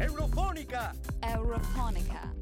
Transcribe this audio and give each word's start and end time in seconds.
Eurofonica! 0.00 0.94
Eurofonica. 1.18 2.32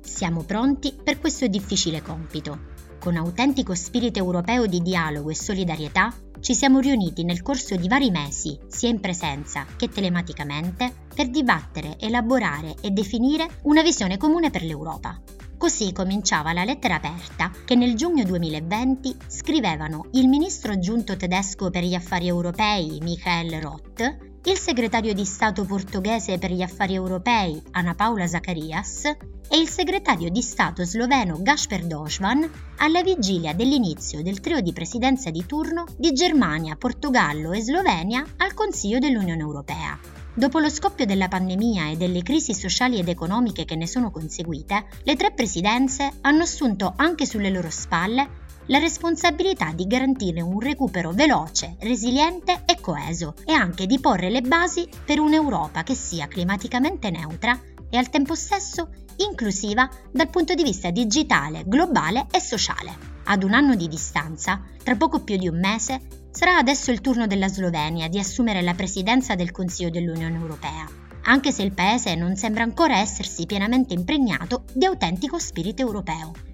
Siamo 0.00 0.42
pronti 0.42 0.92
per 1.00 1.20
questo 1.20 1.46
difficile 1.46 2.02
compito. 2.02 2.58
Con 2.98 3.16
autentico 3.16 3.72
spirito 3.76 4.18
europeo 4.18 4.66
di 4.66 4.82
dialogo 4.82 5.30
e 5.30 5.36
solidarietà 5.36 6.12
ci 6.40 6.56
siamo 6.56 6.80
riuniti 6.80 7.22
nel 7.22 7.42
corso 7.42 7.76
di 7.76 7.86
vari 7.86 8.10
mesi, 8.10 8.58
sia 8.66 8.88
in 8.88 8.98
presenza 8.98 9.64
che 9.76 9.90
telematicamente, 9.90 10.92
per 11.14 11.30
dibattere, 11.30 11.96
elaborare 12.00 12.74
e 12.80 12.90
definire 12.90 13.60
una 13.62 13.82
visione 13.82 14.16
comune 14.16 14.50
per 14.50 14.64
l'Europa. 14.64 15.22
Così 15.56 15.92
cominciava 15.92 16.52
la 16.52 16.64
lettera 16.64 16.96
aperta 16.96 17.52
che 17.64 17.76
nel 17.76 17.94
giugno 17.94 18.24
2020 18.24 19.16
scrivevano 19.28 20.08
il 20.14 20.26
ministro 20.26 20.72
aggiunto 20.72 21.16
tedesco 21.16 21.70
per 21.70 21.84
gli 21.84 21.94
affari 21.94 22.26
europei 22.26 22.98
Michael 23.02 23.60
Roth, 23.60 24.29
il 24.44 24.56
segretario 24.56 25.12
di 25.12 25.26
Stato 25.26 25.66
portoghese 25.66 26.38
per 26.38 26.50
gli 26.50 26.62
affari 26.62 26.94
europei 26.94 27.62
Ana 27.72 27.94
Paula 27.94 28.26
Zacarias 28.26 29.04
e 29.04 29.58
il 29.58 29.68
segretario 29.68 30.30
di 30.30 30.40
Stato 30.40 30.82
sloveno 30.82 31.42
Gasper 31.42 31.84
Dožvan 31.84 32.50
alla 32.78 33.02
vigilia 33.02 33.52
dell'inizio 33.52 34.22
del 34.22 34.40
trio 34.40 34.60
di 34.62 34.72
presidenza 34.72 35.28
di 35.28 35.44
turno 35.44 35.84
di 35.98 36.12
Germania, 36.12 36.76
Portogallo 36.76 37.52
e 37.52 37.60
Slovenia 37.60 38.24
al 38.38 38.54
Consiglio 38.54 38.98
dell'Unione 38.98 39.42
Europea. 39.42 39.98
Dopo 40.32 40.58
lo 40.58 40.70
scoppio 40.70 41.04
della 41.04 41.28
pandemia 41.28 41.90
e 41.90 41.96
delle 41.96 42.22
crisi 42.22 42.54
sociali 42.54 42.98
ed 42.98 43.08
economiche 43.08 43.66
che 43.66 43.76
ne 43.76 43.86
sono 43.86 44.10
conseguite, 44.10 44.86
le 45.02 45.16
tre 45.16 45.32
presidenze 45.32 46.10
hanno 46.22 46.44
assunto 46.44 46.94
anche 46.96 47.26
sulle 47.26 47.50
loro 47.50 47.68
spalle 47.68 48.39
la 48.70 48.78
responsabilità 48.78 49.72
di 49.72 49.86
garantire 49.86 50.40
un 50.40 50.58
recupero 50.58 51.12
veloce, 51.12 51.76
resiliente 51.80 52.62
e 52.64 52.80
coeso 52.80 53.34
e 53.44 53.52
anche 53.52 53.86
di 53.86 54.00
porre 54.00 54.30
le 54.30 54.40
basi 54.40 54.88
per 55.04 55.20
un'Europa 55.20 55.84
che 55.84 55.94
sia 55.94 56.26
climaticamente 56.26 57.10
neutra 57.10 57.56
e 57.88 57.96
al 57.96 58.10
tempo 58.10 58.34
stesso 58.34 58.88
inclusiva 59.18 59.88
dal 60.10 60.30
punto 60.30 60.54
di 60.54 60.62
vista 60.62 60.90
digitale, 60.90 61.64
globale 61.66 62.26
e 62.30 62.40
sociale. 62.40 62.96
Ad 63.24 63.42
un 63.42 63.52
anno 63.52 63.74
di 63.74 63.86
distanza, 63.86 64.62
tra 64.82 64.96
poco 64.96 65.20
più 65.20 65.36
di 65.36 65.46
un 65.46 65.60
mese, 65.60 66.00
Sarà 66.32 66.58
adesso 66.58 66.92
il 66.92 67.00
turno 67.00 67.26
della 67.26 67.48
Slovenia 67.48 68.08
di 68.08 68.18
assumere 68.18 68.62
la 68.62 68.74
presidenza 68.74 69.34
del 69.34 69.50
Consiglio 69.50 69.90
dell'Unione 69.90 70.38
Europea, 70.38 70.86
anche 71.22 71.50
se 71.50 71.62
il 71.62 71.72
paese 71.72 72.14
non 72.14 72.36
sembra 72.36 72.62
ancora 72.62 72.98
essersi 72.98 73.46
pienamente 73.46 73.94
impregnato 73.94 74.62
di 74.72 74.84
autentico 74.84 75.40
spirito 75.40 75.82
europeo. 75.82 76.49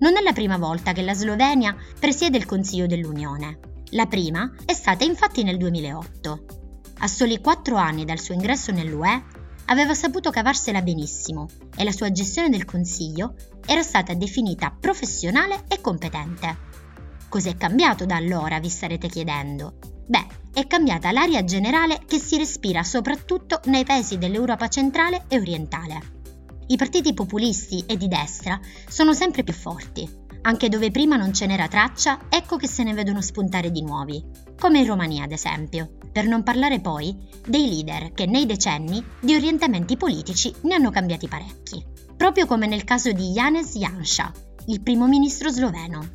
Non 0.00 0.16
è 0.16 0.22
la 0.22 0.32
prima 0.32 0.56
volta 0.56 0.92
che 0.92 1.02
la 1.02 1.12
Slovenia 1.12 1.76
presiede 1.98 2.38
il 2.38 2.46
Consiglio 2.46 2.86
dell'Unione. 2.86 3.58
La 3.90 4.06
prima 4.06 4.50
è 4.64 4.72
stata 4.72 5.04
infatti 5.04 5.42
nel 5.42 5.58
2008. 5.58 6.44
A 7.00 7.06
soli 7.06 7.38
quattro 7.40 7.76
anni 7.76 8.06
dal 8.06 8.18
suo 8.18 8.32
ingresso 8.32 8.72
nell'UE 8.72 9.24
aveva 9.66 9.92
saputo 9.92 10.30
cavarsela 10.30 10.80
benissimo 10.80 11.48
e 11.76 11.84
la 11.84 11.92
sua 11.92 12.10
gestione 12.12 12.48
del 12.48 12.64
Consiglio 12.64 13.34
era 13.66 13.82
stata 13.82 14.14
definita 14.14 14.74
professionale 14.78 15.64
e 15.68 15.82
competente. 15.82 16.68
Cos'è 17.28 17.56
cambiato 17.58 18.06
da 18.06 18.16
allora, 18.16 18.58
vi 18.58 18.70
starete 18.70 19.06
chiedendo? 19.06 19.74
Beh, 20.06 20.26
è 20.54 20.66
cambiata 20.66 21.12
l'aria 21.12 21.44
generale 21.44 22.00
che 22.06 22.18
si 22.18 22.38
respira 22.38 22.82
soprattutto 22.84 23.60
nei 23.66 23.84
paesi 23.84 24.16
dell'Europa 24.16 24.68
centrale 24.68 25.24
e 25.28 25.38
orientale. 25.38 26.19
I 26.70 26.76
partiti 26.76 27.12
populisti 27.14 27.82
e 27.84 27.96
di 27.96 28.06
destra 28.06 28.60
sono 28.88 29.12
sempre 29.12 29.42
più 29.42 29.52
forti. 29.52 30.08
Anche 30.42 30.68
dove 30.68 30.92
prima 30.92 31.16
non 31.16 31.34
ce 31.34 31.46
n'era 31.46 31.66
traccia, 31.66 32.26
ecco 32.28 32.56
che 32.56 32.68
se 32.68 32.84
ne 32.84 32.94
vedono 32.94 33.20
spuntare 33.20 33.72
di 33.72 33.82
nuovi, 33.82 34.24
come 34.56 34.78
in 34.78 34.86
Romania 34.86 35.24
ad 35.24 35.32
esempio, 35.32 35.90
per 36.12 36.28
non 36.28 36.44
parlare 36.44 36.80
poi 36.80 37.12
dei 37.44 37.68
leader 37.68 38.12
che 38.12 38.26
nei 38.26 38.46
decenni 38.46 39.04
di 39.18 39.34
orientamenti 39.34 39.96
politici 39.96 40.54
ne 40.60 40.74
hanno 40.74 40.90
cambiati 40.90 41.26
parecchi, 41.26 41.84
proprio 42.16 42.46
come 42.46 42.68
nel 42.68 42.84
caso 42.84 43.10
di 43.10 43.32
Janez 43.32 43.74
Janša, 43.74 44.32
il 44.66 44.80
primo 44.80 45.08
ministro 45.08 45.50
sloveno. 45.50 46.08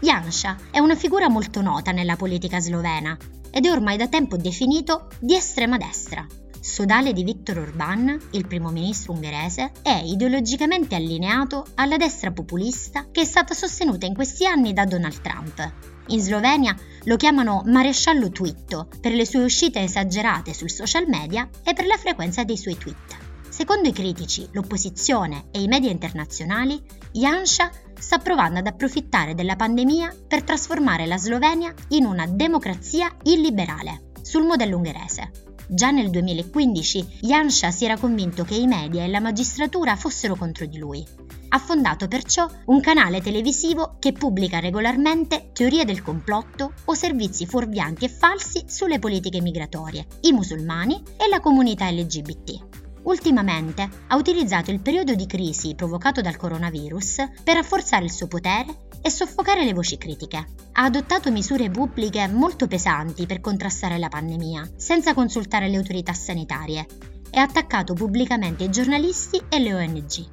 Janša 0.00 0.56
è 0.70 0.78
una 0.78 0.96
figura 0.96 1.28
molto 1.28 1.60
nota 1.60 1.90
nella 1.90 2.16
politica 2.16 2.60
slovena 2.60 3.14
ed 3.50 3.66
è 3.66 3.70
ormai 3.70 3.98
da 3.98 4.08
tempo 4.08 4.38
definito 4.38 5.08
di 5.20 5.34
estrema 5.34 5.76
destra. 5.76 6.26
Sodale 6.68 7.14
di 7.14 7.24
Viktor 7.24 7.56
Orbán, 7.56 8.28
il 8.32 8.46
primo 8.46 8.68
ministro 8.68 9.14
ungherese, 9.14 9.72
è 9.82 10.02
ideologicamente 10.04 10.94
allineato 10.94 11.64
alla 11.76 11.96
destra 11.96 12.30
populista 12.30 13.06
che 13.10 13.22
è 13.22 13.24
stata 13.24 13.54
sostenuta 13.54 14.04
in 14.04 14.14
questi 14.14 14.46
anni 14.46 14.74
da 14.74 14.84
Donald 14.84 15.18
Trump. 15.22 15.72
In 16.08 16.20
Slovenia 16.20 16.76
lo 17.04 17.16
chiamano 17.16 17.62
maresciallo 17.64 18.28
Twitto 18.28 18.86
per 19.00 19.12
le 19.12 19.24
sue 19.24 19.44
uscite 19.44 19.80
esagerate 19.80 20.52
sul 20.52 20.70
social 20.70 21.06
media 21.08 21.48
e 21.64 21.72
per 21.72 21.86
la 21.86 21.96
frequenza 21.96 22.44
dei 22.44 22.58
suoi 22.58 22.76
tweet. 22.76 23.16
Secondo 23.48 23.88
i 23.88 23.92
critici, 23.92 24.46
l'opposizione 24.52 25.46
e 25.50 25.62
i 25.62 25.68
media 25.68 25.90
internazionali, 25.90 26.80
Janša 27.12 27.70
sta 27.98 28.18
provando 28.18 28.58
ad 28.58 28.66
approfittare 28.66 29.34
della 29.34 29.56
pandemia 29.56 30.14
per 30.28 30.42
trasformare 30.42 31.06
la 31.06 31.16
Slovenia 31.16 31.72
in 31.88 32.04
una 32.04 32.26
democrazia 32.26 33.10
illiberale, 33.22 34.10
sul 34.20 34.44
modello 34.44 34.76
ungherese. 34.76 35.47
Già 35.70 35.90
nel 35.90 36.08
2015 36.08 37.18
Janša 37.20 37.70
si 37.70 37.84
era 37.84 37.98
convinto 37.98 38.42
che 38.42 38.54
i 38.54 38.66
media 38.66 39.04
e 39.04 39.08
la 39.08 39.20
magistratura 39.20 39.96
fossero 39.96 40.34
contro 40.34 40.64
di 40.64 40.78
lui. 40.78 41.06
Ha 41.50 41.58
fondato 41.58 42.08
perciò 42.08 42.48
un 42.66 42.80
canale 42.80 43.20
televisivo 43.20 43.96
che 43.98 44.12
pubblica 44.12 44.60
regolarmente 44.60 45.50
teorie 45.52 45.84
del 45.84 46.02
complotto 46.02 46.72
o 46.86 46.94
servizi 46.94 47.44
fuorvianti 47.44 48.06
e 48.06 48.08
falsi 48.08 48.64
sulle 48.66 48.98
politiche 48.98 49.42
migratorie, 49.42 50.06
i 50.22 50.32
musulmani 50.32 51.02
e 51.18 51.28
la 51.28 51.40
comunità 51.40 51.90
LGBT. 51.90 52.64
Ultimamente 53.02 53.88
ha 54.06 54.16
utilizzato 54.16 54.70
il 54.70 54.80
periodo 54.80 55.14
di 55.14 55.26
crisi 55.26 55.74
provocato 55.74 56.22
dal 56.22 56.36
coronavirus 56.36 57.16
per 57.44 57.56
rafforzare 57.56 58.04
il 58.04 58.12
suo 58.12 58.26
potere 58.26 58.87
e 59.00 59.10
soffocare 59.10 59.64
le 59.64 59.72
voci 59.72 59.96
critiche. 59.98 60.36
Ha 60.72 60.84
adottato 60.84 61.30
misure 61.30 61.70
pubbliche 61.70 62.26
molto 62.28 62.66
pesanti 62.66 63.26
per 63.26 63.40
contrastare 63.40 63.98
la 63.98 64.08
pandemia, 64.08 64.70
senza 64.76 65.14
consultare 65.14 65.68
le 65.68 65.76
autorità 65.76 66.12
sanitarie, 66.12 66.86
e 67.30 67.38
ha 67.38 67.42
attaccato 67.42 67.94
pubblicamente 67.94 68.64
i 68.64 68.70
giornalisti 68.70 69.40
e 69.48 69.58
le 69.58 69.74
ONG. 69.74 70.26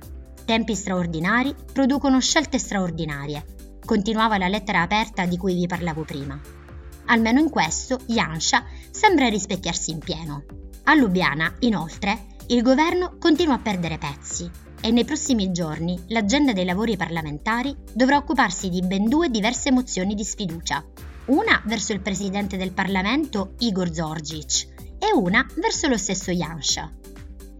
Tempi 0.45 0.75
straordinari 0.75 1.55
producono 1.71 2.19
scelte 2.19 2.59
straordinarie, 2.59 3.45
continuava 3.85 4.37
la 4.37 4.47
lettera 4.47 4.81
aperta 4.81 5.25
di 5.25 5.37
cui 5.37 5.55
vi 5.55 5.67
parlavo 5.67 6.03
prima. 6.03 6.39
Almeno 7.07 7.39
in 7.39 7.49
questo, 7.49 7.99
Janša 8.05 8.63
sembra 8.89 9.27
rispecchiarsi 9.27 9.91
in 9.91 9.99
pieno. 9.99 10.43
A 10.83 10.93
Lubiana, 10.95 11.53
inoltre, 11.59 12.33
il 12.47 12.61
governo 12.61 13.17
continua 13.19 13.55
a 13.55 13.59
perdere 13.59 13.97
pezzi 13.97 14.64
e 14.81 14.91
nei 14.91 15.05
prossimi 15.05 15.51
giorni 15.51 15.99
l'agenda 16.07 16.53
dei 16.53 16.65
lavori 16.65 16.97
parlamentari 16.97 17.75
dovrà 17.93 18.17
occuparsi 18.17 18.69
di 18.69 18.81
ben 18.81 19.07
due 19.07 19.29
diverse 19.29 19.71
mozioni 19.71 20.15
di 20.15 20.23
sfiducia, 20.23 20.83
una 21.25 21.61
verso 21.65 21.93
il 21.93 22.01
presidente 22.01 22.57
del 22.57 22.71
Parlamento 22.71 23.53
Igor 23.59 23.93
Zorgic 23.93 24.67
e 24.99 25.13
una 25.13 25.45
verso 25.55 25.87
lo 25.87 25.97
stesso 25.97 26.31
Janša. 26.31 26.91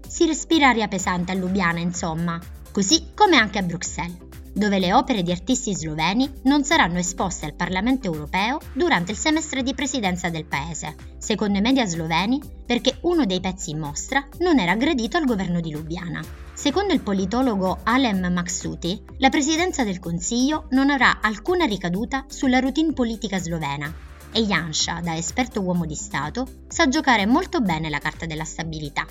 Si 0.08 0.26
respira 0.26 0.70
aria 0.70 0.88
pesante 0.88 1.32
a 1.32 1.36
Lubiana, 1.36 1.80
insomma, 1.80 2.40
così 2.72 3.12
come 3.14 3.38
anche 3.38 3.60
a 3.60 3.64
Bruxelles 3.64 4.25
dove 4.56 4.80
le 4.80 4.94
opere 4.94 5.22
di 5.22 5.32
artisti 5.32 5.76
sloveni 5.76 6.32
non 6.44 6.64
saranno 6.64 6.98
esposte 6.98 7.46
al 7.46 7.56
Parlamento 7.56 8.08
europeo 8.08 8.60
durante 8.72 9.12
il 9.12 9.18
semestre 9.18 9.64
di 9.64 9.74
presidenza 9.74 10.30
del 10.30 10.46
paese, 10.46 10.96
secondo 11.18 11.58
i 11.58 11.62
media 11.62 11.86
sloveni 11.86 12.40
perché 12.66 13.00
uno 13.02 13.26
dei 13.26 13.42
pezzi 13.42 13.72
in 13.72 13.80
mostra 13.80 14.26
non 14.40 14.58
era 14.58 14.76
gradito 14.76 15.18
al 15.18 15.26
governo 15.26 15.60
di 15.60 15.72
Lubiana. 15.72 16.24
Secondo 16.54 16.94
il 16.94 17.02
politologo 17.02 17.80
Alem 17.84 18.32
Maksuti, 18.32 19.04
la 19.18 19.30
presidenza 19.30 19.84
del 19.84 20.00
Consiglio 20.00 20.68
non 20.70 20.90
avrà 20.90 21.20
alcuna 21.20 21.66
ricaduta 21.66 22.24
sulla 22.30 22.60
routine 22.60 22.94
politica 22.94 23.38
slovena 23.40 23.94
e 24.32 24.42
Janša, 24.42 25.02
da 25.02 25.18
esperto 25.18 25.62
uomo 25.62 25.86
di 25.86 25.96
Stato, 25.96 26.48
sa 26.68 26.88
giocare 26.88 27.26
molto 27.26 27.60
bene 27.60 27.90
la 27.90 28.00
carta 28.00 28.26
della 28.26 28.46
stabilità. 28.46 29.06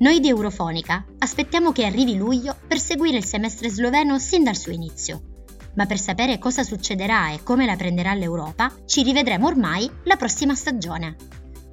Noi 0.00 0.18
di 0.20 0.28
Eurofonica 0.28 1.04
aspettiamo 1.18 1.72
che 1.72 1.84
arrivi 1.84 2.16
luglio 2.16 2.56
per 2.66 2.78
seguire 2.78 3.18
il 3.18 3.24
semestre 3.24 3.68
sloveno 3.68 4.18
sin 4.18 4.42
dal 4.42 4.56
suo 4.56 4.72
inizio. 4.72 5.44
Ma 5.74 5.84
per 5.84 5.98
sapere 5.98 6.38
cosa 6.38 6.62
succederà 6.62 7.32
e 7.32 7.42
come 7.42 7.66
la 7.66 7.76
prenderà 7.76 8.14
l'Europa, 8.14 8.72
ci 8.86 9.02
rivedremo 9.02 9.46
ormai 9.46 9.90
la 10.04 10.16
prossima 10.16 10.54
stagione. 10.54 11.16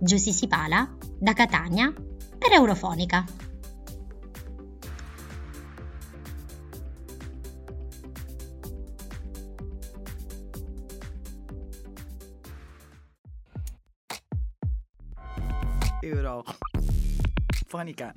Giusy 0.01 0.33
Sipala, 0.33 0.93
da 1.17 1.31
Catania, 1.31 1.93
per 2.37 2.51
Eurofonica. 2.51 3.23
Euro. 16.01 16.43
Funny 17.67 17.93
cat. 17.93 18.15